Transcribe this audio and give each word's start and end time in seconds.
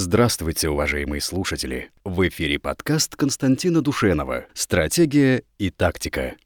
Здравствуйте, 0.00 0.68
уважаемые 0.68 1.20
слушатели! 1.20 1.90
В 2.04 2.28
эфире 2.28 2.60
подкаст 2.60 3.16
Константина 3.16 3.82
Душенова 3.82 4.46
«Стратегия 4.54 5.42
и 5.58 5.70
тактика». 5.70 6.36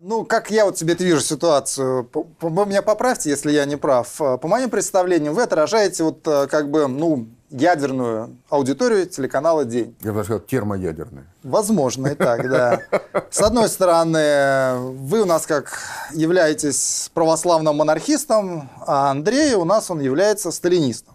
Ну, 0.00 0.24
как 0.24 0.50
я 0.50 0.64
вот 0.64 0.76
себе 0.76 0.96
вижу 0.98 1.20
ситуацию, 1.20 2.10
вы 2.40 2.66
меня 2.66 2.82
поправьте, 2.82 3.30
если 3.30 3.52
я 3.52 3.66
не 3.66 3.76
прав. 3.76 4.16
По 4.16 4.48
моим 4.48 4.68
представлениям, 4.68 5.34
вы 5.34 5.44
отражаете 5.44 6.02
вот 6.02 6.26
э, 6.26 6.48
как 6.48 6.68
бы, 6.68 6.88
ну, 6.88 7.28
ядерную 7.54 8.36
аудиторию 8.48 9.06
телеканала 9.06 9.64
«День». 9.64 9.94
Я 10.02 10.12
бы 10.12 10.24
сказал, 10.24 10.40
термоядерную. 10.40 11.26
Возможно, 11.42 12.08
и 12.08 12.14
так, 12.14 12.48
да. 12.48 12.80
С 13.30 13.40
одной 13.40 13.68
стороны, 13.68 14.78
вы 14.98 15.22
у 15.22 15.24
нас 15.24 15.46
как 15.46 15.78
являетесь 16.12 17.10
православным 17.14 17.76
монархистом, 17.76 18.70
а 18.86 19.10
Андрей 19.10 19.54
у 19.54 19.64
нас 19.64 19.90
он 19.90 20.00
является 20.00 20.50
сталинистом. 20.50 21.14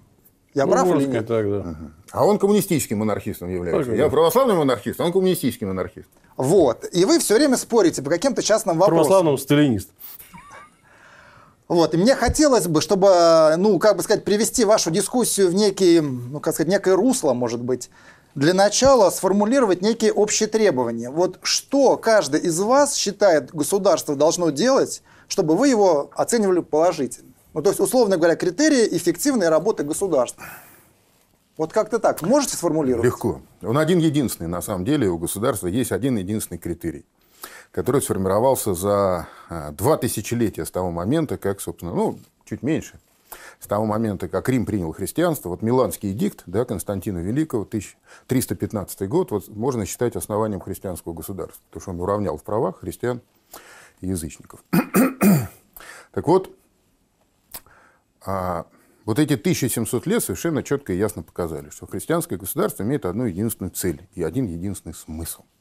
Я 0.54 0.66
ну, 0.66 0.72
прав 0.72 0.88
или 0.96 1.06
нет? 1.06 1.28
Так, 1.28 1.50
да. 1.50 1.76
А 2.12 2.26
он 2.26 2.40
коммунистическим 2.40 2.98
монархистом 3.00 3.50
является. 3.50 3.92
Так, 3.92 4.00
Я 4.00 4.10
православный 4.10 4.56
монархист, 4.56 5.00
а 5.00 5.06
он 5.06 5.12
коммунистический 5.12 5.66
монархист. 5.66 6.08
Вот. 6.38 6.86
И 6.92 7.06
вы 7.06 7.20
все 7.20 7.36
время 7.36 7.58
спорите 7.58 8.02
по 8.02 8.10
каким-то 8.10 8.42
частным 8.42 8.78
вопросам. 8.78 9.08
Православным 9.08 9.38
сталинист. 9.38 9.90
Вот, 11.70 11.94
и 11.94 11.98
мне 11.98 12.16
хотелось 12.16 12.68
бы, 12.68 12.82
чтобы, 12.82 13.54
ну, 13.58 13.78
как 13.78 13.96
бы 13.96 14.02
сказать, 14.02 14.24
привести 14.24 14.66
вашу 14.66 14.90
дискуссию 14.90 15.50
в 15.50 15.54
некий, 15.54 16.02
ну, 16.02 16.40
как 16.40 16.56
сказать, 16.56 16.68
некое 16.68 16.96
русло, 16.96 17.34
может 17.34 17.62
быть, 17.62 17.92
для 18.34 18.56
начала 18.56 19.12
сформулировать 19.12 19.84
некие 19.84 20.12
общие 20.12 20.50
требования. 20.50 21.12
Вот 21.12 21.38
что 21.44 21.96
каждый 21.96 22.40
из 22.40 22.60
вас 22.60 22.96
считает, 22.96 23.54
государство 23.54 24.16
должно 24.16 24.50
делать, 24.50 25.04
чтобы 25.28 25.56
вы 25.56 25.68
его 25.68 26.10
оценивали 26.16 26.62
положительно? 26.62 27.34
Ну, 27.54 27.62
то 27.62 27.70
есть, 27.70 27.80
условно 27.80 28.18
говоря, 28.18 28.36
критерии 28.36 28.98
эффективной 28.98 29.50
работы 29.50 29.84
государства. 29.84 30.44
Вот 31.56 31.72
как-то 31.72 32.00
так. 32.00 32.24
Можете 32.24 32.58
сформулировать? 32.58 33.06
Легко. 33.06 33.42
Он 33.62 33.78
один 33.78 34.00
единственный, 34.00 34.48
на 34.48 34.64
самом 34.64 34.86
деле, 34.86 35.08
у 35.08 35.20
государства 35.20 35.68
есть 35.68 35.92
один 35.92 36.18
единственный 36.18 36.58
критерий– 36.58 37.06
который 37.72 38.02
сформировался 38.02 38.74
за 38.74 39.28
а, 39.50 39.72
два 39.72 39.98
тысячелетия 39.98 40.66
с 40.66 40.72
того 40.72 40.92
момента, 40.92 41.38
как, 41.38 41.62
собственно, 41.62 41.94
ну, 41.94 42.20
чуть 42.46 42.64
меньше, 42.64 43.00
с 43.60 43.68
того 43.68 43.86
момента, 43.86 44.28
как 44.28 44.50
Рим 44.50 44.66
принял 44.66 44.92
христианство, 44.92 45.50
вот 45.50 45.62
Миланский 45.62 46.12
эдикт 46.12 46.44
да, 46.48 46.66
Константина 46.66 47.20
Великого, 47.20 47.64
1315 47.64 49.08
год, 49.08 49.32
вот, 49.32 49.48
можно 49.50 49.86
считать 49.86 50.16
основанием 50.16 50.60
христианского 50.60 51.14
государства, 51.14 51.62
потому 51.70 51.82
что 51.82 51.92
он 51.92 52.02
уравнял 52.02 52.38
в 52.38 52.44
правах 52.44 52.80
христиан 52.80 53.22
и 54.02 54.08
язычников. 54.08 54.64
так 56.12 56.28
вот, 56.28 56.50
а, 58.26 58.66
вот 59.06 59.20
эти 59.20 59.34
1700 59.34 60.08
лет 60.08 60.24
совершенно 60.24 60.64
четко 60.64 60.94
и 60.94 60.98
ясно 60.98 61.22
показали, 61.22 61.70
что 61.70 61.86
христианское 61.86 62.38
государство 62.38 62.82
имеет 62.82 63.06
одну 63.06 63.26
единственную 63.26 63.72
цель 63.72 64.08
и 64.16 64.24
один 64.24 64.48
единственный 64.48 64.96
смысл– 64.96 65.44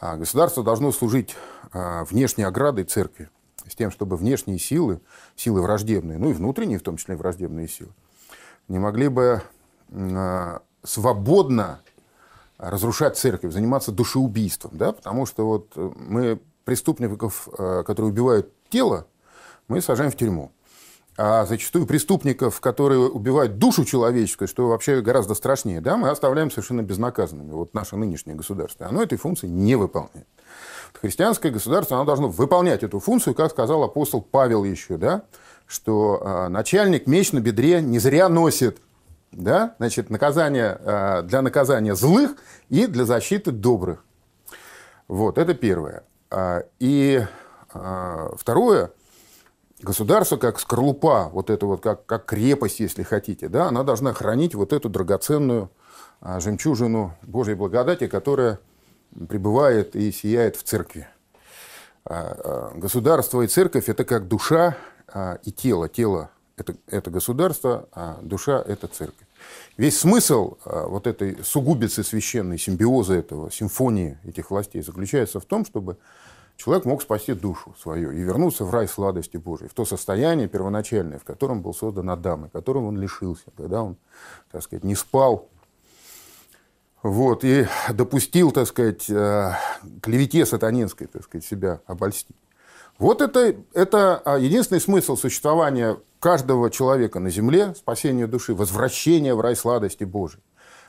государство 0.00 0.62
должно 0.62 0.92
служить 0.92 1.36
а, 1.72 2.04
внешней 2.04 2.44
оградой 2.44 2.84
церкви, 2.84 3.30
с 3.66 3.74
тем, 3.74 3.90
чтобы 3.90 4.16
внешние 4.16 4.58
силы, 4.58 5.00
силы 5.36 5.60
враждебные, 5.60 6.18
ну 6.18 6.30
и 6.30 6.32
внутренние, 6.32 6.78
в 6.78 6.82
том 6.82 6.96
числе 6.96 7.16
враждебные 7.16 7.68
силы, 7.68 7.90
не 8.68 8.78
могли 8.78 9.08
бы 9.08 9.42
а, 9.92 10.62
свободно 10.84 11.80
разрушать 12.58 13.16
церковь, 13.16 13.52
заниматься 13.52 13.92
душеубийством, 13.92 14.72
да, 14.74 14.92
потому 14.92 15.26
что 15.26 15.46
вот 15.46 15.76
мы 15.76 16.40
преступников, 16.64 17.48
которые 17.56 18.10
убивают 18.10 18.52
тело, 18.68 19.06
мы 19.68 19.80
сажаем 19.80 20.10
в 20.10 20.16
тюрьму 20.16 20.50
а 21.20 21.46
зачастую 21.46 21.84
преступников, 21.84 22.60
которые 22.60 23.00
убивают 23.00 23.58
душу 23.58 23.84
человеческую, 23.84 24.46
что 24.46 24.68
вообще 24.68 25.00
гораздо 25.00 25.34
страшнее, 25.34 25.80
да, 25.80 25.96
мы 25.96 26.10
оставляем 26.10 26.48
совершенно 26.48 26.82
безнаказанными. 26.82 27.50
Вот 27.50 27.74
наше 27.74 27.96
нынешнее 27.96 28.36
государство, 28.36 28.86
оно 28.86 29.02
этой 29.02 29.18
функции 29.18 29.48
не 29.48 29.74
выполняет. 29.74 30.28
Христианское 31.00 31.50
государство, 31.50 31.96
оно 31.96 32.06
должно 32.06 32.28
выполнять 32.28 32.84
эту 32.84 33.00
функцию, 33.00 33.34
как 33.34 33.50
сказал 33.50 33.82
апостол 33.82 34.22
Павел 34.22 34.62
еще, 34.62 34.96
да, 34.96 35.22
что 35.66 36.22
э, 36.24 36.48
начальник 36.48 37.08
меч 37.08 37.32
на 37.32 37.40
бедре 37.40 37.82
не 37.82 37.98
зря 37.98 38.28
носит, 38.28 38.78
да, 39.32 39.74
значит, 39.78 40.10
наказание, 40.10 40.78
э, 40.80 41.22
для 41.22 41.42
наказания 41.42 41.96
злых 41.96 42.36
и 42.68 42.86
для 42.86 43.04
защиты 43.04 43.50
добрых. 43.50 44.04
Вот, 45.08 45.36
это 45.36 45.54
первое. 45.54 46.04
И 46.78 47.26
второе, 48.36 48.92
государство 49.80 50.36
как 50.36 50.58
скорлупа, 50.60 51.28
вот 51.32 51.50
это 51.50 51.66
вот 51.66 51.80
как, 51.80 52.06
как 52.06 52.26
крепость, 52.26 52.80
если 52.80 53.02
хотите, 53.02 53.48
да, 53.48 53.68
она 53.68 53.82
должна 53.82 54.12
хранить 54.12 54.54
вот 54.54 54.72
эту 54.72 54.88
драгоценную 54.88 55.70
а, 56.20 56.40
жемчужину 56.40 57.14
Божьей 57.22 57.54
благодати, 57.54 58.06
которая 58.06 58.58
пребывает 59.28 59.96
и 59.96 60.12
сияет 60.12 60.56
в 60.56 60.62
церкви. 60.62 61.08
А, 62.04 62.70
а, 62.72 62.78
государство 62.78 63.42
и 63.42 63.46
церковь– 63.46 63.84
это 63.88 64.04
как 64.04 64.28
душа 64.28 64.76
а, 65.08 65.38
и 65.44 65.52
тело. 65.52 65.88
Тело– 65.88 66.30
это, 66.56 66.74
это 66.86 67.10
государство, 67.10 67.88
а 67.92 68.18
душа– 68.22 68.62
это 68.66 68.88
церковь. 68.88 69.26
Весь 69.76 69.98
смысл 69.98 70.56
а, 70.64 70.86
вот 70.86 71.06
этой 71.06 71.38
сугубицы 71.44 72.02
священной, 72.02 72.58
симбиоза 72.58 73.14
этого, 73.14 73.50
симфонии 73.50 74.18
этих 74.24 74.50
властей 74.50 74.82
заключается 74.82 75.38
в 75.38 75.44
том, 75.44 75.64
чтобы 75.64 75.98
человек 76.58 76.84
мог 76.84 77.00
спасти 77.00 77.32
душу 77.32 77.74
свою 77.80 78.10
и 78.10 78.20
вернуться 78.20 78.64
в 78.64 78.70
рай 78.70 78.88
сладости 78.88 79.36
Божией, 79.36 79.70
в 79.70 79.74
то 79.74 79.84
состояние 79.84 80.48
первоначальное, 80.48 81.18
в 81.18 81.24
котором 81.24 81.62
был 81.62 81.72
создан 81.72 82.10
Адам, 82.10 82.46
и 82.46 82.48
которым 82.50 82.84
он 82.84 82.98
лишился, 82.98 83.44
когда 83.56 83.82
он, 83.82 83.96
так 84.50 84.62
сказать, 84.62 84.84
не 84.84 84.96
спал, 84.96 85.48
вот, 87.02 87.44
и 87.44 87.68
допустил, 87.90 88.50
так 88.50 88.66
сказать, 88.66 89.08
э, 89.08 89.52
клевете 90.02 90.44
сатанинской, 90.44 91.06
так 91.06 91.22
сказать, 91.22 91.46
себя 91.46 91.80
обольстить. 91.86 92.36
Вот 92.98 93.22
это, 93.22 93.54
это 93.72 94.20
а, 94.24 94.36
единственный 94.36 94.80
смысл 94.80 95.16
существования 95.16 95.96
каждого 96.18 96.68
человека 96.70 97.20
на 97.20 97.30
земле, 97.30 97.72
спасение 97.76 98.26
души, 98.26 98.52
возвращение 98.52 99.36
в 99.36 99.40
рай 99.40 99.54
сладости 99.54 100.02
Божией. 100.02 100.42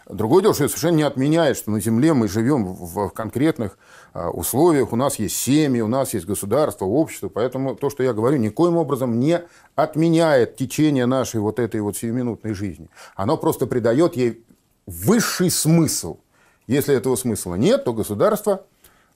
Другое 0.10 0.42
дело, 0.42 0.56
что 0.56 0.64
это 0.64 0.72
совершенно 0.72 0.98
не 0.98 1.04
отменяет, 1.04 1.56
что 1.56 1.70
на 1.70 1.80
Земле 1.80 2.14
мы 2.14 2.28
живем 2.28 2.66
в 2.66 3.10
конкретных 3.10 3.78
а, 4.12 4.32
условиях, 4.32 4.92
у 4.92 4.96
нас 4.96 5.20
есть 5.20 5.38
семьи, 5.38 5.82
у 5.82 5.88
нас 5.88 6.16
есть 6.16 6.26
государство, 6.26 6.86
общество, 6.86 7.30
поэтому 7.30 7.76
то, 7.76 7.92
что 7.92 8.02
я 8.02 8.12
говорю, 8.12 8.38
никоим 8.38 8.78
образом 8.78 9.20
не 9.20 9.44
отменяет 9.76 10.56
течение 10.56 11.06
нашей 11.06 11.40
вот 11.42 11.60
этой 11.60 11.82
вот 11.82 11.96
сиюминутной 11.96 12.56
жизни. 12.56 12.90
Оно 13.16 13.38
просто 13.38 13.68
придает 13.68 14.16
ей 14.16 14.44
высший 14.88 15.52
смысл. 15.52 16.18
Если 16.66 16.96
этого 16.96 17.16
смысла 17.16 17.54
нет, 17.54 17.84
то 17.84 17.94
государство 17.94 18.66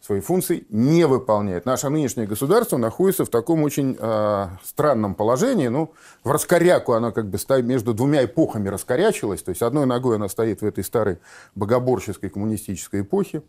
свои 0.05 0.19
функции 0.19 0.65
не 0.67 1.07
выполняет. 1.07 1.65
Наше 1.65 1.87
нынешнее 1.87 2.27
государство 2.27 2.75
находится 2.75 3.23
в 3.23 3.29
таком 3.29 3.63
очень 3.63 3.95
э, 3.97 4.47
странном 4.65 5.15
положении. 5.15 5.69
Ну, 5.69 5.93
в 6.25 6.31
раскоряку 6.31 6.91
она 6.91 7.11
как 7.11 7.29
бы 7.29 7.37
стоит 7.37 7.63
между 7.63 7.93
двумя 7.93 8.25
эпохами 8.25 8.67
раскорячилась. 8.67 9.41
То 9.43 9.49
есть 9.49 9.61
одной 9.61 9.85
ногой 9.85 10.17
она 10.17 10.27
стоит 10.27 10.61
в 10.61 10.65
этой 10.65 10.83
старой 10.83 11.19
богоборческой 11.55 12.29
коммунистической 12.29 13.01
эпохе, 13.01 13.43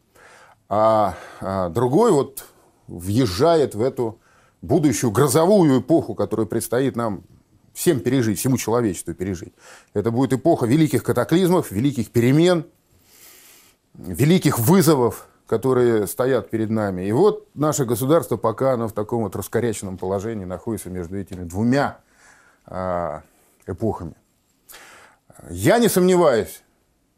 а, 0.69 1.17
а 1.41 1.71
другой 1.71 2.13
вот 2.13 2.45
въезжает 2.87 3.75
в 3.75 3.83
эту 3.83 4.21
будущую 4.63 5.11
грозовую 5.11 5.81
эпоху, 5.81 6.15
которую 6.15 6.47
предстоит 6.47 6.95
нам 6.95 7.25
всем 7.73 7.99
пережить, 7.99 8.39
всему 8.39 8.59
человечеству 8.59 9.13
пережить. 9.13 9.55
Это 9.93 10.13
будет 10.13 10.35
эпоха 10.35 10.67
великих 10.67 11.03
катаклизмов, 11.03 11.73
великих 11.73 12.13
перемен, 12.13 12.65
великих 13.95 14.61
вызовов, 14.61 15.27
которые 15.47 16.07
стоят 16.07 16.51
перед 16.51 16.71
нами. 16.71 17.03
И 17.03 17.13
вот 17.13 17.49
наше 17.55 17.85
государство 17.85 18.37
пока 18.37 18.73
оно 18.73 18.89
в 18.89 18.93
таком 18.93 19.25
вот 19.25 19.37
раскоряченном 19.37 19.99
положении 19.99 20.45
находится 20.45 20.91
между 20.91 21.19
этими 21.19 21.45
двумя 21.45 21.99
а, 22.67 23.23
эпохами. 23.67 24.15
Я 25.51 25.79
не 25.79 25.89
сомневаюсь, 25.89 26.63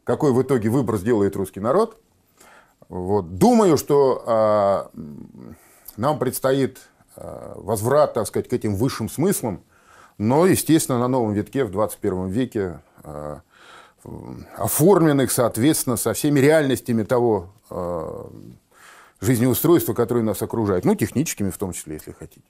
какой 0.03 0.33
в 0.33 0.41
итоге 0.41 0.69
выбор 0.69 0.97
сделает 0.97 1.35
русский 1.35 1.59
народ. 1.59 2.01
Вот. 2.89 3.35
Думаю, 3.35 3.77
что 3.77 4.23
а, 4.25 4.91
нам 5.95 6.19
предстоит 6.19 6.79
а, 7.15 7.53
возврат, 7.55 8.13
так 8.13 8.27
сказать, 8.27 8.49
к 8.49 8.53
этим 8.53 8.75
высшим 8.75 9.09
смыслам, 9.09 9.63
но, 10.17 10.45
естественно, 10.45 10.99
на 10.99 11.07
новом 11.07 11.33
витке 11.33 11.63
в 11.63 11.71
21 11.71 12.27
веке 12.27 12.79
а, 13.03 13.41
оформленных, 14.55 15.31
соответственно, 15.31 15.97
со 15.97 16.13
всеми 16.13 16.39
реальностями 16.39 17.03
того 17.03 17.53
э, 17.69 18.25
жизнеустройства, 19.19 19.93
которое 19.93 20.23
нас 20.23 20.41
окружает. 20.41 20.85
Ну, 20.85 20.95
техническими 20.95 21.49
в 21.49 21.57
том 21.57 21.73
числе, 21.73 21.95
если 21.95 22.11
хотите. 22.11 22.45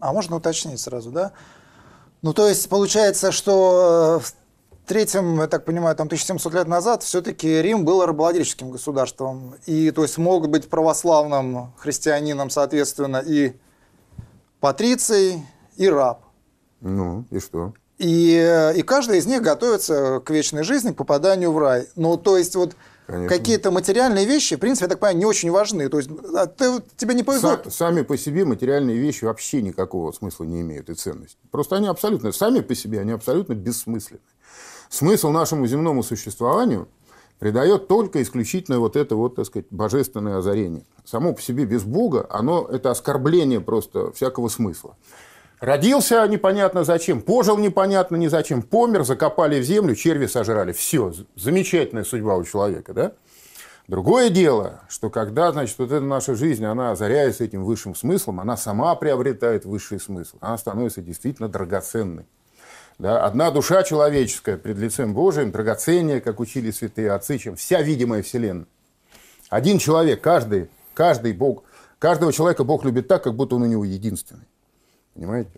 А 0.00 0.12
можно 0.12 0.36
уточнить 0.36 0.80
сразу, 0.80 1.10
да? 1.10 1.32
Ну, 2.22 2.32
то 2.32 2.48
есть, 2.48 2.68
получается, 2.68 3.32
что 3.32 4.20
э, 4.20 4.24
в 4.24 4.32
третьем, 4.86 5.40
я 5.40 5.48
так 5.48 5.64
понимаю, 5.64 5.96
там 5.96 6.06
1700 6.06 6.54
лет 6.54 6.68
назад 6.68 7.02
все-таки 7.02 7.62
Рим 7.62 7.84
был 7.84 8.04
рабовладельческим 8.04 8.70
государством. 8.70 9.54
И, 9.66 9.90
то 9.90 10.02
есть, 10.02 10.18
могут 10.18 10.50
быть 10.50 10.68
православным 10.68 11.72
христианином, 11.78 12.50
соответственно, 12.50 13.22
и 13.24 13.54
патриций, 14.60 15.44
и 15.76 15.88
раб. 15.88 16.24
Ну, 16.80 17.24
и 17.30 17.38
что? 17.40 17.74
И, 17.98 18.72
и 18.76 18.82
каждая 18.82 19.18
из 19.18 19.26
них 19.26 19.42
готовится 19.42 20.20
к 20.24 20.30
вечной 20.30 20.64
жизни, 20.64 20.92
к 20.92 20.96
попаданию 20.96 21.52
в 21.52 21.58
рай. 21.58 21.88
Ну, 21.94 22.16
то 22.16 22.36
есть 22.36 22.56
вот 22.56 22.74
какие-то 23.06 23.70
материальные 23.70 24.24
вещи, 24.24 24.56
в 24.56 24.58
принципе, 24.58 24.86
я 24.86 24.88
так 24.88 24.98
понимаю, 24.98 25.18
не 25.18 25.26
очень 25.26 25.50
важны. 25.50 25.88
То 25.88 25.98
есть 25.98 26.10
а 26.34 26.46
ты, 26.46 26.82
тебе 26.96 27.14
не 27.14 27.22
повезло. 27.22 27.52
Са- 27.52 27.70
сами 27.70 28.02
по 28.02 28.16
себе 28.16 28.44
материальные 28.44 28.98
вещи 28.98 29.24
вообще 29.24 29.62
никакого 29.62 30.12
смысла 30.12 30.44
не 30.44 30.60
имеют 30.62 30.88
и 30.88 30.94
ценности. 30.94 31.38
Просто 31.50 31.76
они 31.76 31.88
абсолютно, 31.88 32.32
сами 32.32 32.60
по 32.60 32.74
себе, 32.74 33.00
они 33.00 33.12
абсолютно 33.12 33.54
бессмысленны. 33.54 34.20
Смысл 34.88 35.30
нашему 35.30 35.66
земному 35.66 36.02
существованию 36.02 36.88
придает 37.38 37.88
только 37.88 38.22
исключительно 38.22 38.78
вот 38.78 38.94
это 38.94 39.16
вот, 39.16 39.36
так 39.36 39.46
сказать, 39.46 39.66
божественное 39.70 40.38
озарение. 40.38 40.84
Само 41.04 41.32
по 41.32 41.42
себе 41.42 41.64
без 41.64 41.82
Бога, 41.82 42.26
оно 42.30 42.68
это 42.70 42.90
оскорбление 42.90 43.60
просто 43.60 44.12
всякого 44.12 44.48
смысла. 44.48 44.96
Родился 45.62 46.26
непонятно 46.26 46.82
зачем, 46.82 47.22
пожил 47.22 47.56
непонятно 47.56 48.16
ни 48.16 48.26
зачем, 48.26 48.62
помер, 48.62 49.04
закопали 49.04 49.60
в 49.60 49.62
землю, 49.62 49.94
черви 49.94 50.26
сожрали. 50.26 50.72
Все, 50.72 51.12
замечательная 51.36 52.02
судьба 52.02 52.34
у 52.34 52.42
человека, 52.42 52.92
да? 52.92 53.12
Другое 53.86 54.28
дело, 54.28 54.80
что 54.88 55.08
когда, 55.08 55.52
значит, 55.52 55.78
вот 55.78 55.92
эта 55.92 56.04
наша 56.04 56.34
жизнь, 56.34 56.64
она 56.64 56.90
озаряется 56.90 57.44
этим 57.44 57.62
высшим 57.62 57.94
смыслом, 57.94 58.40
она 58.40 58.56
сама 58.56 58.96
приобретает 58.96 59.64
высший 59.64 60.00
смысл, 60.00 60.36
она 60.40 60.58
становится 60.58 61.00
действительно 61.00 61.48
драгоценной. 61.48 62.26
Да? 62.98 63.24
Одна 63.24 63.52
душа 63.52 63.84
человеческая 63.84 64.56
пред 64.56 64.78
лицем 64.78 65.14
Божиим 65.14 65.52
драгоценнее, 65.52 66.20
как 66.20 66.40
учили 66.40 66.72
святые 66.72 67.12
отцы, 67.12 67.38
чем 67.38 67.54
вся 67.54 67.82
видимая 67.82 68.24
вселенная. 68.24 68.66
Один 69.48 69.78
человек, 69.78 70.22
каждый, 70.22 70.70
каждый 70.92 71.32
Бог, 71.34 71.62
каждого 72.00 72.32
человека 72.32 72.64
Бог 72.64 72.84
любит 72.84 73.06
так, 73.06 73.22
как 73.22 73.36
будто 73.36 73.54
он 73.54 73.62
у 73.62 73.66
него 73.66 73.84
единственный. 73.84 74.42
Понимаете? 75.14 75.50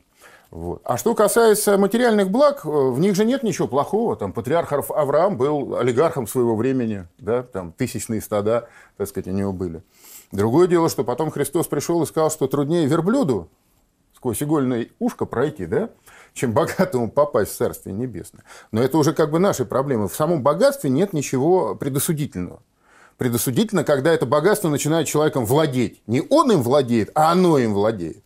Вот. 0.50 0.82
А 0.84 0.96
что 0.96 1.14
касается 1.16 1.76
материальных 1.78 2.30
благ, 2.30 2.64
э, 2.64 2.68
в 2.68 3.00
них 3.00 3.16
же 3.16 3.24
нет 3.24 3.42
ничего 3.42 3.66
плохого. 3.66 4.14
Там 4.14 4.32
патриарх 4.32 4.72
Авраам 4.72 5.36
был 5.36 5.76
олигархом 5.76 6.28
своего 6.28 6.54
времени, 6.54 7.06
да, 7.18 7.42
там 7.42 7.72
тысячные 7.72 8.20
стада, 8.20 8.68
так 8.96 9.08
сказать, 9.08 9.26
у 9.26 9.32
него 9.32 9.52
были. 9.52 9.82
Другое 10.30 10.68
дело, 10.68 10.88
что 10.88 11.04
потом 11.04 11.30
Христос 11.30 11.66
пришел 11.66 12.02
и 12.02 12.06
сказал, 12.06 12.30
что 12.30 12.46
труднее 12.46 12.86
верблюду 12.86 13.48
сквозь 14.24 14.42
игольное 14.42 14.88
ушко 14.98 15.26
пройти, 15.26 15.66
да, 15.66 15.90
чем 16.32 16.52
богатому 16.52 17.10
попасть 17.10 17.52
в 17.52 17.56
Царствие 17.56 17.94
Небесное. 17.94 18.42
Но 18.72 18.82
это 18.82 18.96
уже 18.96 19.12
как 19.12 19.30
бы 19.30 19.38
наши 19.38 19.66
проблемы. 19.66 20.08
В 20.08 20.16
самом 20.16 20.42
богатстве 20.42 20.88
нет 20.88 21.12
ничего 21.12 21.74
предосудительного. 21.74 22.62
Предосудительно, 23.18 23.84
когда 23.84 24.14
это 24.14 24.24
богатство 24.24 24.68
начинает 24.68 25.06
человеком 25.06 25.44
владеть. 25.44 26.02
Не 26.06 26.22
он 26.22 26.50
им 26.50 26.62
владеет, 26.62 27.10
а 27.14 27.32
оно 27.32 27.58
им 27.58 27.74
владеет. 27.74 28.23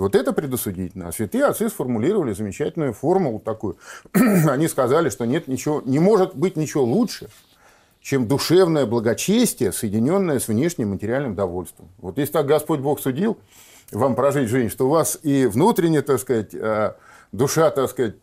Вот 0.00 0.14
это 0.14 0.32
предосудительно. 0.32 1.08
А 1.08 1.12
святые 1.12 1.44
отцы 1.44 1.68
сформулировали 1.68 2.32
замечательную 2.32 2.94
формулу 2.94 3.38
такую. 3.38 3.76
Они 4.48 4.66
сказали, 4.66 5.10
что 5.10 5.26
нет 5.26 5.46
ничего, 5.46 5.82
не 5.84 5.98
может 5.98 6.34
быть 6.34 6.56
ничего 6.56 6.84
лучше, 6.84 7.28
чем 8.00 8.26
душевное 8.26 8.86
благочестие, 8.86 9.72
соединенное 9.72 10.38
с 10.38 10.48
внешним 10.48 10.92
материальным 10.92 11.34
довольством. 11.34 11.90
Вот 11.98 12.16
если 12.16 12.32
так 12.32 12.46
Господь 12.46 12.80
Бог 12.80 12.98
судил 12.98 13.36
вам 13.92 14.14
прожить 14.14 14.48
жизнь, 14.48 14.70
что 14.70 14.86
у 14.86 14.90
вас 14.90 15.18
и 15.22 15.44
внутренне, 15.44 16.00
так 16.00 16.18
сказать, 16.18 16.54
э, 16.54 16.94
душа, 17.32 17.70
так 17.70 17.90
сказать, 17.90 18.14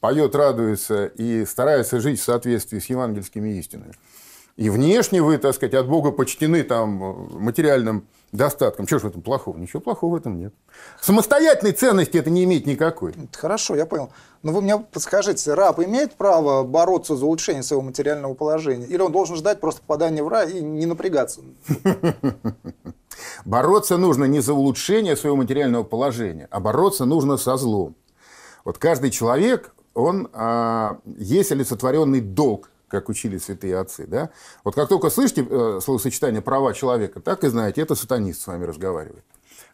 поет, 0.00 0.34
радуется 0.34 1.06
и 1.06 1.46
старается 1.46 2.00
жить 2.00 2.20
в 2.20 2.22
соответствии 2.22 2.80
с 2.80 2.86
евангельскими 2.86 3.56
истинами. 3.58 3.94
И 4.56 4.68
внешне 4.68 5.22
вы, 5.22 5.38
так 5.38 5.54
сказать, 5.54 5.74
от 5.74 5.88
Бога 5.88 6.12
почтены 6.12 6.62
там 6.62 7.02
э, 7.02 7.38
материальным 7.38 8.06
достатком. 8.32 8.86
Чего 8.86 9.00
же 9.00 9.06
в 9.06 9.10
этом 9.10 9.22
плохого? 9.22 9.56
Ничего 9.56 9.80
плохого 9.80 10.12
в 10.12 10.16
этом 10.16 10.38
нет. 10.38 10.54
Самостоятельной 11.00 11.72
ценности 11.72 12.16
это 12.18 12.30
не 12.30 12.44
имеет 12.44 12.66
никакой. 12.66 13.14
Хорошо, 13.32 13.76
я 13.76 13.86
понял. 13.86 14.10
Но 14.42 14.52
вы 14.52 14.60
мне 14.62 14.78
подскажите, 14.78 15.54
раб 15.54 15.78
имеет 15.80 16.14
право 16.14 16.64
бороться 16.64 17.16
за 17.16 17.24
улучшение 17.24 17.62
своего 17.62 17.82
материального 17.82 18.34
положения? 18.34 18.86
Или 18.86 19.00
он 19.00 19.12
должен 19.12 19.36
ждать 19.36 19.60
просто 19.60 19.80
попадания 19.80 20.22
в 20.22 20.28
рай 20.28 20.50
и 20.50 20.60
не 20.60 20.86
напрягаться? 20.86 21.40
Бороться 23.44 23.96
нужно 23.96 24.24
не 24.24 24.40
за 24.40 24.52
улучшение 24.52 25.16
своего 25.16 25.36
материального 25.36 25.82
положения, 25.82 26.48
а 26.50 26.60
бороться 26.60 27.04
нужно 27.04 27.36
со 27.36 27.56
злом. 27.56 27.94
Вот 28.64 28.78
каждый 28.78 29.10
человек, 29.10 29.74
он 29.94 30.28
а, 30.32 30.98
есть 31.04 31.52
олицетворенный 31.52 32.20
долг 32.20 32.70
как 32.92 33.08
учили 33.08 33.38
святые 33.38 33.78
отцы. 33.78 34.06
Да? 34.06 34.30
Вот 34.62 34.74
как 34.74 34.88
только 34.88 35.08
слышите 35.10 35.44
э, 35.48 35.80
словосочетание 35.82 36.42
«права 36.42 36.74
человека», 36.74 37.20
так 37.20 37.42
и 37.42 37.48
знаете, 37.48 37.80
это 37.80 37.94
сатанист 37.94 38.42
с 38.42 38.46
вами 38.46 38.64
разговаривает. 38.64 39.24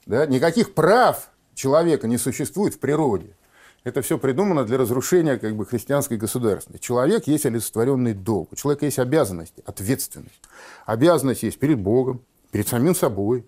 Да? 0.07 0.25
Никаких 0.25 0.73
прав 0.73 1.29
человека 1.55 2.07
не 2.07 2.17
существует 2.17 2.75
в 2.75 2.79
природе. 2.79 3.35
Это 3.83 4.03
все 4.03 4.19
придумано 4.19 4.65
для 4.65 4.79
разрушения 4.79 5.37
как 5.37 5.57
бы, 5.57 5.67
христианской 5.67 6.17
государственности. 6.17 6.85
Человек 6.85 7.27
есть 7.27 7.45
олицетворенный 7.45 8.15
долг. 8.15 8.53
У 8.53 8.57
человека 8.57 8.87
есть 8.87 9.01
обязанности, 9.01 9.63
ответственность. 9.67 10.41
Обязанность 10.87 11.43
есть 11.43 11.59
перед 11.59 11.81
Богом, 11.81 12.21
перед 12.53 12.69
самим 12.69 12.95
собой, 12.95 13.45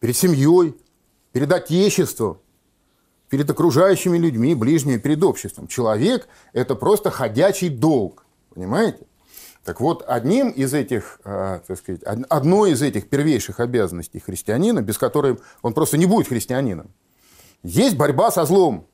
перед 0.00 0.16
семьей, 0.16 0.74
перед 1.32 1.52
Отечеством, 1.52 2.38
перед 3.28 3.50
окружающими 3.50 4.16
людьми, 4.16 4.54
ближними, 4.54 4.96
перед 4.96 5.22
обществом. 5.22 5.66
Человек– 5.66 6.26
это 6.54 6.74
просто 6.74 7.10
ходячий 7.10 7.68
долг. 7.68 8.24
Понимаете? 8.54 9.06
Так 9.64 9.80
вот, 9.80 10.04
одним 10.06 10.50
из 10.50 10.74
этих, 10.74 11.20
а, 11.24 11.60
так 11.66 11.78
сказать, 11.78 12.02
одной 12.02 12.72
из 12.72 12.82
этих 12.82 13.08
первейших 13.08 13.60
обязанностей 13.60 14.20
христианина, 14.20 14.82
без 14.82 14.98
которой 14.98 15.38
он 15.62 15.72
просто 15.72 15.96
не 15.96 16.06
будет 16.06 16.28
христианином, 16.28 16.90
есть 17.62 17.96
борьба 17.96 18.30
со 18.30 18.44
злом. 18.44 18.86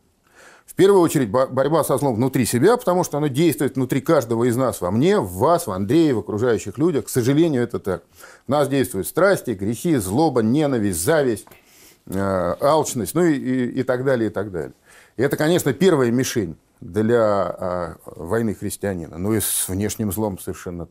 В 0.65 0.75
первую 0.75 1.03
очередь 1.03 1.29
борьба 1.29 1.83
со 1.83 1.99
злом 1.99 2.15
внутри 2.15 2.47
себя, 2.47 2.77
потому 2.77 3.03
что 3.03 3.19
оно 3.19 3.27
действует 3.27 3.75
внутри 3.75 4.01
каждого 4.01 4.45
из 4.45 4.57
нас, 4.57 4.81
во 4.81 4.93
мне, 4.93 5.19
в 5.19 5.33
вас, 5.33 5.67
в 5.67 5.73
Андрее, 5.73 6.15
в 6.15 6.21
окружающих 6.21 6.79
людях. 6.79 7.07
К 7.07 7.09
сожалению, 7.09 7.65
это 7.65 7.81
так. 7.81 8.05
В 8.47 8.49
нас 8.49 8.69
действуют 8.69 9.09
страсти, 9.09 9.51
грехи, 9.51 9.97
злоба, 9.97 10.43
ненависть, 10.43 11.03
зависть, 11.03 11.47
а, 12.07 12.57
алчность, 12.61 13.15
ну 13.17 13.25
и, 13.25 13.35
и, 13.35 13.81
и 13.81 13.83
так 13.83 14.05
далее, 14.05 14.31
и 14.31 14.33
так 14.33 14.53
далее. 14.53 14.75
И 15.17 15.23
это, 15.23 15.37
конечно, 15.37 15.73
первая 15.73 16.13
мишень 16.13 16.57
для 16.81 17.23
а, 17.23 17.97
войны 18.05 18.55
христианина. 18.55 19.19
Но 19.19 19.35
и 19.35 19.41
с 19.41 19.69
внешним 19.69 20.13
злом 20.13 20.39
совершенно, 20.39 20.89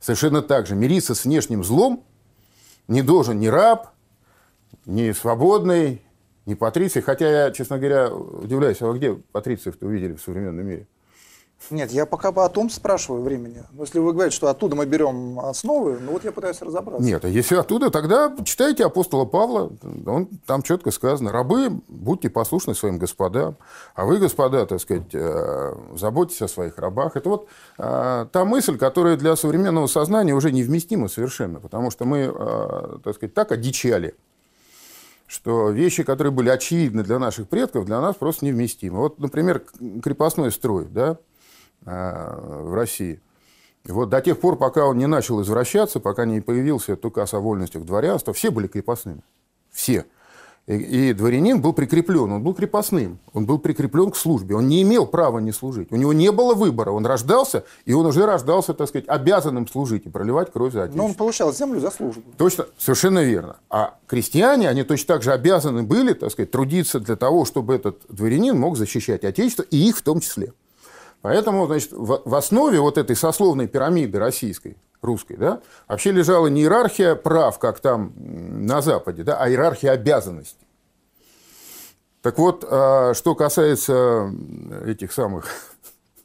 совершенно 0.00 0.42
так 0.42 0.66
же. 0.66 0.74
Мириться 0.74 1.14
с 1.14 1.24
внешним 1.24 1.64
злом 1.64 2.04
не 2.88 3.02
должен 3.02 3.38
ни 3.38 3.48
раб, 3.48 3.88
ни 4.86 5.12
свободный, 5.12 6.02
ни 6.46 6.54
патриций. 6.54 7.02
Хотя 7.02 7.46
я, 7.46 7.50
честно 7.50 7.78
говоря, 7.78 8.12
удивляюсь, 8.12 8.80
а 8.82 8.86
вы 8.86 8.98
где 8.98 9.14
патрициев-то 9.14 9.86
увидели 9.86 10.14
в 10.14 10.22
современном 10.22 10.66
мире? 10.66 10.86
Нет, 11.70 11.90
я 11.92 12.06
пока 12.06 12.28
о 12.28 12.48
том 12.48 12.68
спрашиваю 12.68 13.22
времени. 13.22 13.62
Но 13.72 13.82
если 13.82 13.98
вы 13.98 14.12
говорите, 14.12 14.36
что 14.36 14.48
оттуда 14.48 14.76
мы 14.76 14.86
берем 14.86 15.40
основы, 15.40 15.98
ну 16.00 16.12
вот 16.12 16.24
я 16.24 16.32
пытаюсь 16.32 16.60
разобраться. 16.60 17.04
Нет, 17.04 17.24
а 17.24 17.28
если 17.28 17.56
оттуда, 17.56 17.90
тогда 17.90 18.34
читайте 18.44 18.84
апостола 18.84 19.24
Павла. 19.24 19.70
Он, 20.06 20.28
там 20.46 20.62
четко 20.62 20.90
сказано, 20.90 21.32
рабы, 21.32 21.80
будьте 21.88 22.28
послушны 22.28 22.74
своим 22.74 22.98
господам, 22.98 23.56
а 23.94 24.04
вы, 24.04 24.18
господа, 24.18 24.66
так 24.66 24.80
сказать, 24.80 25.14
э, 25.14 25.74
заботьтесь 25.96 26.42
о 26.42 26.48
своих 26.48 26.78
рабах. 26.78 27.16
Это 27.16 27.28
вот 27.28 27.48
э, 27.78 28.26
та 28.30 28.44
мысль, 28.44 28.76
которая 28.76 29.16
для 29.16 29.34
современного 29.36 29.86
сознания 29.86 30.34
уже 30.34 30.52
невместима 30.52 31.08
совершенно, 31.08 31.60
потому 31.60 31.90
что 31.90 32.04
мы, 32.04 32.32
э, 32.34 32.98
так 33.02 33.14
сказать, 33.14 33.34
так 33.34 33.52
одичали, 33.52 34.14
что 35.26 35.70
вещи, 35.70 36.02
которые 36.02 36.30
были 36.32 36.50
очевидны 36.50 37.02
для 37.02 37.18
наших 37.18 37.48
предков, 37.48 37.86
для 37.86 38.00
нас 38.00 38.16
просто 38.16 38.44
невместимы. 38.44 38.98
Вот, 38.98 39.18
например, 39.18 39.64
крепостной 40.02 40.52
строй, 40.52 40.84
да, 40.84 41.18
в 41.84 42.74
России. 42.74 43.20
Вот 43.86 44.08
до 44.08 44.20
тех 44.20 44.40
пор, 44.40 44.56
пока 44.56 44.86
он 44.86 44.96
не 44.96 45.06
начал 45.06 45.42
извращаться, 45.42 46.00
пока 46.00 46.24
не 46.24 46.40
появился 46.40 46.96
только 46.96 47.22
о 47.22 47.40
вольностях 47.40 47.84
дворянства, 47.84 48.32
все 48.32 48.50
были 48.50 48.66
крепостными. 48.66 49.22
Все. 49.70 50.06
И, 50.66 51.10
и 51.10 51.12
дворянин 51.12 51.60
был 51.60 51.74
прикреплен, 51.74 52.32
он 52.32 52.42
был 52.42 52.54
крепостным, 52.54 53.18
он 53.34 53.44
был 53.44 53.58
прикреплен 53.58 54.10
к 54.10 54.16
службе, 54.16 54.56
он 54.56 54.66
не 54.66 54.80
имел 54.80 55.06
права 55.06 55.38
не 55.38 55.52
служить, 55.52 55.92
у 55.92 55.96
него 55.96 56.14
не 56.14 56.32
было 56.32 56.54
выбора, 56.54 56.90
он 56.90 57.04
рождался, 57.04 57.64
и 57.84 57.92
он 57.92 58.06
уже 58.06 58.24
рождался, 58.24 58.72
так 58.72 58.88
сказать, 58.88 59.06
обязанным 59.06 59.68
служить 59.68 60.06
и 60.06 60.08
проливать 60.08 60.50
кровь 60.50 60.72
за 60.72 60.84
отечество. 60.84 61.02
Но 61.02 61.08
он 61.10 61.14
получал 61.14 61.52
землю 61.52 61.80
за 61.80 61.90
службу. 61.90 62.22
Точно, 62.38 62.64
совершенно 62.78 63.22
верно. 63.22 63.56
А 63.68 63.98
крестьяне, 64.06 64.70
они 64.70 64.84
точно 64.84 65.16
так 65.16 65.22
же 65.22 65.32
обязаны 65.32 65.82
были, 65.82 66.14
так 66.14 66.30
сказать, 66.30 66.50
трудиться 66.50 66.98
для 66.98 67.16
того, 67.16 67.44
чтобы 67.44 67.74
этот 67.74 67.98
дворянин 68.08 68.58
мог 68.58 68.78
защищать 68.78 69.22
отечество, 69.24 69.64
и 69.64 69.76
их 69.76 69.98
в 69.98 70.02
том 70.02 70.20
числе. 70.20 70.54
Поэтому, 71.24 71.64
значит, 71.64 71.88
в, 71.92 72.34
основе 72.34 72.80
вот 72.80 72.98
этой 72.98 73.16
сословной 73.16 73.66
пирамиды 73.66 74.18
российской, 74.18 74.76
русской, 75.00 75.38
да, 75.38 75.62
вообще 75.88 76.12
лежала 76.12 76.48
не 76.48 76.60
иерархия 76.60 77.14
прав, 77.14 77.58
как 77.58 77.80
там 77.80 78.12
на 78.18 78.82
Западе, 78.82 79.22
да, 79.22 79.38
а 79.38 79.48
иерархия 79.48 79.92
обязанностей. 79.92 80.66
Так 82.20 82.36
вот, 82.36 82.62
а, 82.68 83.14
что 83.14 83.34
касается 83.34 84.30
этих 84.84 85.14
самых 85.14 85.46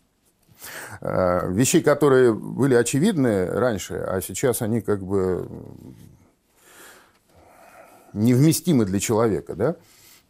а, 1.00 1.48
вещей, 1.48 1.82
которые 1.82 2.34
были 2.34 2.76
очевидны 2.76 3.46
раньше, 3.46 3.94
а 3.94 4.20
сейчас 4.20 4.62
они 4.62 4.82
как 4.82 5.02
бы 5.02 5.48
невместимы 8.12 8.84
для 8.84 9.00
человека, 9.00 9.56
да, 9.56 9.78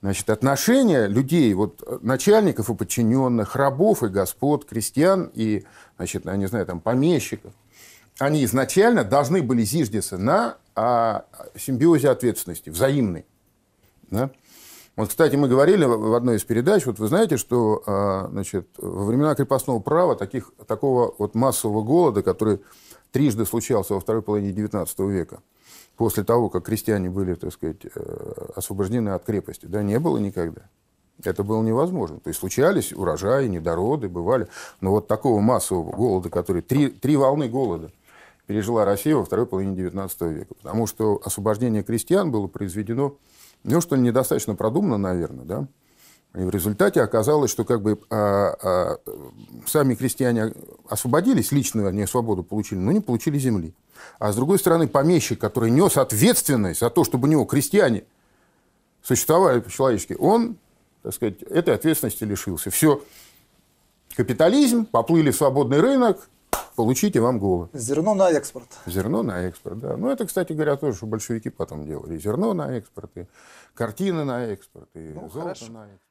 Значит, 0.01 0.29
отношения 0.29 1.07
людей, 1.07 1.53
вот 1.53 2.01
начальников 2.01 2.69
и 2.69 2.75
подчиненных, 2.75 3.55
рабов 3.57 4.01
и 4.01 4.07
господ, 4.07 4.63
крестьян 4.63 5.29
и, 5.33 5.65
значит, 5.97 6.25
я 6.25 6.37
не 6.37 6.45
знаю, 6.45 6.65
там, 6.65 6.79
помещиков, 6.79 7.51
они 8.17 8.45
изначально 8.45 9.03
должны 9.03 9.41
были 9.41 9.63
зиждиться 9.63 10.17
на 10.17 10.57
а, 10.75 11.25
симбиозе 11.57 12.09
ответственности, 12.09 12.69
взаимной. 12.69 13.25
Да? 14.09 14.31
Вот, 14.95 15.09
кстати, 15.09 15.35
мы 15.35 15.47
говорили 15.47 15.85
в 15.85 16.13
одной 16.13 16.37
из 16.37 16.43
передач, 16.43 16.85
вот 16.85 16.99
вы 16.99 17.07
знаете, 17.07 17.37
что 17.37 17.83
а, 17.85 18.27
значит, 18.31 18.67
во 18.77 19.05
времена 19.05 19.35
крепостного 19.35 19.79
права 19.79 20.15
таких, 20.15 20.53
такого 20.65 21.13
вот 21.17 21.35
массового 21.35 21.81
голода, 21.81 22.23
который 22.23 22.61
трижды 23.11 23.45
случался 23.45 23.93
во 23.93 23.99
второй 23.99 24.21
половине 24.21 24.51
XIX 24.51 24.87
века, 25.09 25.41
после 25.99 26.23
того, 26.23 26.49
как 26.49 26.63
крестьяне 26.63 27.09
были, 27.09 27.33
так 27.33 27.51
сказать, 27.51 27.81
э, 27.83 28.49
освобождены 28.55 29.09
от 29.09 29.25
крепости, 29.25 29.65
да, 29.65 29.83
не 29.83 29.99
было 29.99 30.17
никогда. 30.17 30.61
Это 31.25 31.43
было 31.43 31.61
невозможно. 31.61 32.21
То 32.21 32.29
есть 32.29 32.39
случались 32.39 32.93
урожаи, 32.93 33.47
недороды, 33.47 34.07
бывали. 34.07 34.47
Но 34.79 34.91
вот 34.91 35.09
такого 35.09 35.41
массового 35.41 35.91
голода, 35.91 36.29
который... 36.29 36.61
Три, 36.61 36.87
три 36.87 37.17
волны 37.17 37.49
голода 37.49 37.91
пережила 38.47 38.85
Россия 38.85 39.13
во 39.13 39.25
второй 39.25 39.45
половине 39.45 39.75
XIX 39.75 40.33
века. 40.33 40.53
Потому 40.55 40.87
что 40.87 41.19
освобождение 41.25 41.83
крестьян 41.83 42.31
было 42.31 42.47
произведено, 42.47 43.17
ну, 43.65 43.81
что 43.81 43.97
недостаточно 43.97 44.55
продумано, 44.55 44.97
наверное, 44.97 45.43
да, 45.43 45.67
и 46.35 46.43
в 46.43 46.49
результате 46.51 47.01
оказалось, 47.01 47.49
что 47.49 47.65
как 47.65 47.81
бы 47.81 47.99
а, 48.11 48.55
а, 48.61 48.97
сами 49.65 49.95
крестьяне 49.95 50.53
освободились, 50.87 51.51
личную 51.51 51.87
они 51.87 52.05
свободу 52.05 52.43
получили, 52.43 52.77
но 52.79 52.91
не 52.91 52.99
получили 52.99 53.39
земли. 53.39 53.73
А 54.19 54.31
с 54.31 54.35
другой 54.35 54.59
стороны, 54.59 54.87
помещик, 54.87 55.39
который 55.39 55.71
нес 55.71 55.97
ответственность 55.97 56.81
за 56.81 56.91
то, 56.91 57.03
чтобы 57.03 57.27
у 57.27 57.31
него 57.31 57.45
крестьяне 57.45 58.03
существовали 59.01 59.59
по-человечески, 59.59 60.15
он, 60.19 60.57
так 61.01 61.15
сказать, 61.15 61.41
этой 61.41 61.73
ответственности 61.73 62.23
лишился. 62.25 62.69
Все, 62.69 63.01
капитализм, 64.15 64.85
поплыли 64.85 65.31
в 65.31 65.35
свободный 65.35 65.79
рынок, 65.79 66.29
получите 66.75 67.21
вам 67.21 67.39
голод. 67.39 67.71
Зерно 67.73 68.13
на 68.13 68.29
экспорт. 68.29 68.67
Зерно 68.85 69.23
на 69.23 69.47
экспорт, 69.47 69.79
да. 69.79 69.97
Ну, 69.97 70.09
это, 70.11 70.27
кстати 70.27 70.53
говоря, 70.53 70.75
тоже, 70.75 70.97
что 70.97 71.07
большевики 71.07 71.49
потом 71.49 71.87
делали. 71.87 72.15
И 72.15 72.19
зерно 72.19 72.53
на 72.53 72.77
экспорт, 72.77 73.09
и 73.15 73.25
картины 73.73 74.25
на 74.25 74.45
экспорт, 74.45 74.89
и 74.93 74.99
ну, 74.99 75.29
золото 75.29 75.39
хорошо. 75.41 75.71
на 75.71 75.85
экспорт. 75.85 76.08